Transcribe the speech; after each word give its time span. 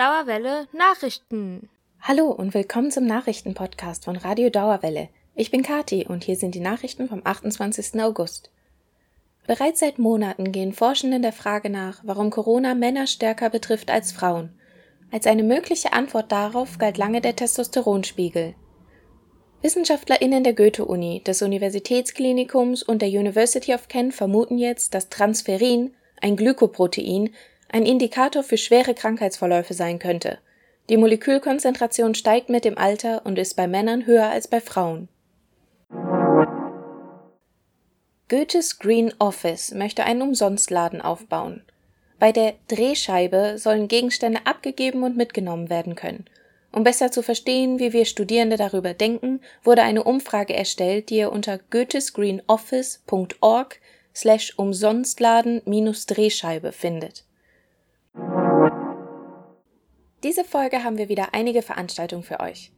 Dauerwelle 0.00 0.66
Nachrichten. 0.72 1.68
Hallo 2.00 2.30
und 2.30 2.54
willkommen 2.54 2.90
zum 2.90 3.04
Nachrichtenpodcast 3.04 4.06
von 4.06 4.16
Radio 4.16 4.48
Dauerwelle. 4.48 5.10
Ich 5.34 5.50
bin 5.50 5.62
Kati 5.62 6.06
und 6.08 6.24
hier 6.24 6.36
sind 6.36 6.54
die 6.54 6.60
Nachrichten 6.60 7.06
vom 7.06 7.20
28. 7.22 8.00
August. 8.00 8.50
Bereits 9.46 9.80
seit 9.80 9.98
Monaten 9.98 10.52
gehen 10.52 10.72
Forschenden 10.72 11.20
der 11.20 11.34
Frage 11.34 11.68
nach, 11.68 12.00
warum 12.02 12.30
Corona 12.30 12.74
Männer 12.74 13.06
stärker 13.06 13.50
betrifft 13.50 13.90
als 13.90 14.10
Frauen. 14.10 14.58
Als 15.10 15.26
eine 15.26 15.42
mögliche 15.42 15.92
Antwort 15.92 16.32
darauf 16.32 16.78
galt 16.78 16.96
lange 16.96 17.20
der 17.20 17.36
Testosteronspiegel. 17.36 18.54
WissenschaftlerInnen 19.60 20.44
der 20.44 20.54
Goethe-Uni, 20.54 21.22
des 21.24 21.42
Universitätsklinikums 21.42 22.82
und 22.82 23.02
der 23.02 23.10
University 23.10 23.74
of 23.74 23.88
Kent 23.88 24.14
vermuten 24.14 24.56
jetzt, 24.56 24.94
dass 24.94 25.10
Transferin, 25.10 25.94
ein 26.22 26.36
Glykoprotein, 26.36 27.34
ein 27.72 27.86
Indikator 27.86 28.42
für 28.42 28.56
schwere 28.56 28.94
Krankheitsverläufe 28.94 29.74
sein 29.74 29.98
könnte. 29.98 30.38
Die 30.88 30.96
Molekülkonzentration 30.96 32.14
steigt 32.14 32.48
mit 32.48 32.64
dem 32.64 32.76
Alter 32.76 33.24
und 33.24 33.38
ist 33.38 33.54
bei 33.54 33.68
Männern 33.68 34.06
höher 34.06 34.28
als 34.28 34.48
bei 34.48 34.60
Frauen. 34.60 35.08
Goethes 38.28 38.78
Green 38.78 39.12
Office 39.18 39.72
möchte 39.72 40.04
einen 40.04 40.22
Umsonstladen 40.22 41.00
aufbauen. 41.00 41.62
Bei 42.18 42.32
der 42.32 42.54
Drehscheibe 42.68 43.54
sollen 43.56 43.88
Gegenstände 43.88 44.40
abgegeben 44.44 45.02
und 45.02 45.16
mitgenommen 45.16 45.70
werden 45.70 45.96
können. 45.96 46.26
Um 46.72 46.84
besser 46.84 47.10
zu 47.10 47.22
verstehen, 47.22 47.80
wie 47.80 47.92
wir 47.92 48.04
Studierende 48.04 48.56
darüber 48.56 48.94
denken, 48.94 49.40
wurde 49.64 49.82
eine 49.82 50.04
Umfrage 50.04 50.54
erstellt, 50.54 51.10
die 51.10 51.16
ihr 51.16 51.32
unter 51.32 51.58
goethesgreenoffice.org 51.58 53.80
slash 54.14 54.54
umsonstladen-drehscheibe 54.56 56.70
findet. 56.72 57.24
Diese 60.22 60.44
Folge 60.44 60.84
haben 60.84 60.98
wir 60.98 61.08
wieder 61.08 61.32
einige 61.32 61.62
Veranstaltungen 61.62 62.22
für 62.22 62.40
euch. 62.40 62.70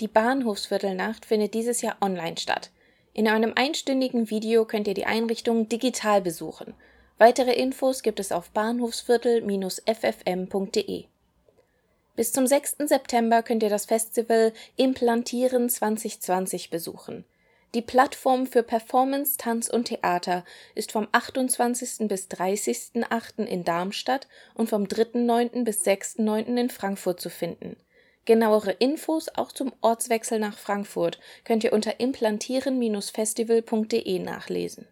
Die 0.00 0.08
Bahnhofsviertelnacht 0.08 1.26
findet 1.26 1.52
dieses 1.52 1.82
Jahr 1.82 1.98
online 2.00 2.38
statt. 2.38 2.70
In 3.12 3.28
einem 3.28 3.52
einstündigen 3.54 4.30
Video 4.30 4.64
könnt 4.64 4.88
ihr 4.88 4.94
die 4.94 5.04
Einrichtung 5.04 5.68
digital 5.68 6.22
besuchen. 6.22 6.72
Weitere 7.18 7.52
Infos 7.52 8.02
gibt 8.02 8.20
es 8.20 8.32
auf 8.32 8.48
bahnhofsviertel-ffm.de. 8.50 11.04
Bis 12.16 12.32
zum 12.32 12.46
6. 12.46 12.76
September 12.86 13.42
könnt 13.42 13.62
ihr 13.62 13.70
das 13.70 13.84
Festival 13.84 14.54
Implantieren 14.76 15.68
2020 15.68 16.70
besuchen. 16.70 17.26
Die 17.74 17.82
Plattform 17.82 18.46
für 18.46 18.62
Performance, 18.62 19.36
Tanz 19.36 19.68
und 19.68 19.88
Theater 19.88 20.42
ist 20.74 20.90
vom 20.90 21.06
28. 21.12 22.08
bis 22.08 22.28
30.08. 22.28 23.44
in 23.44 23.62
Darmstadt 23.62 24.26
und 24.54 24.70
vom 24.70 24.84
3.09. 24.84 25.64
bis 25.64 25.84
6.09. 25.84 26.56
in 26.56 26.70
Frankfurt 26.70 27.20
zu 27.20 27.28
finden. 27.28 27.76
Genauere 28.24 28.70
Infos 28.72 29.28
auch 29.34 29.52
zum 29.52 29.74
Ortswechsel 29.82 30.38
nach 30.38 30.56
Frankfurt 30.56 31.20
könnt 31.44 31.62
ihr 31.62 31.74
unter 31.74 32.00
implantieren-festival.de 32.00 34.18
nachlesen. 34.18 34.88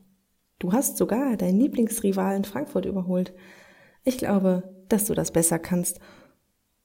Du 0.59 0.73
hast 0.73 0.97
sogar 0.97 1.37
deinen 1.37 1.61
Lieblingsrivalen 1.61 2.45
Frankfurt 2.45 2.87
überholt. 2.87 3.35
Ich 4.05 4.17
glaube, 4.17 4.63
dass 4.89 5.05
du 5.05 5.15
das 5.15 5.33
besser 5.33 5.59
kannst 5.59 6.01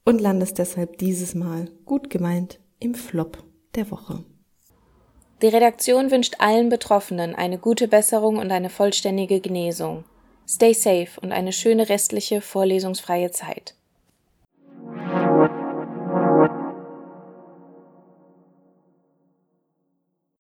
und 0.03 0.20
landest 0.20 0.58
deshalb 0.58 0.97
dieses 0.97 1.36
Mal 1.36 1.70
gut 1.86 2.09
gemeint 2.09 2.59
im 2.80 2.96
Flop 2.96 3.44
der 3.75 3.91
Woche. 3.91 4.25
Die 5.41 5.47
Redaktion 5.47 6.12
wünscht 6.12 6.35
allen 6.38 6.69
Betroffenen 6.69 7.34
eine 7.34 7.57
gute 7.57 7.88
Besserung 7.88 8.38
und 8.38 8.52
eine 8.52 8.69
vollständige 8.69 9.40
Genesung. 9.40 10.03
Stay 10.47 10.74
safe 10.74 11.19
und 11.22 11.31
eine 11.31 11.52
schöne 11.52 11.90
restliche 11.90 12.41
vorlesungsfreie 12.41 13.31
Zeit. 13.31 13.74